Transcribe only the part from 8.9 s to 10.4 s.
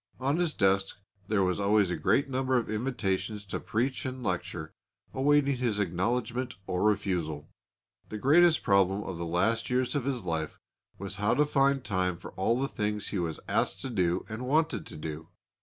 of the last years of his